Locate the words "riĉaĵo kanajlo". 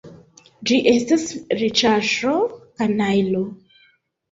1.61-3.47